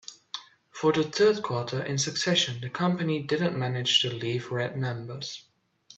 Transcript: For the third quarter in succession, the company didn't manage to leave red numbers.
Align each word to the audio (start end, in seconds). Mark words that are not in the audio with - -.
For 0.71 0.91
the 0.91 1.03
third 1.03 1.43
quarter 1.43 1.83
in 1.83 1.99
succession, 1.99 2.59
the 2.59 2.71
company 2.71 3.21
didn't 3.21 3.55
manage 3.55 4.01
to 4.01 4.09
leave 4.09 4.51
red 4.51 4.75
numbers. 4.75 5.45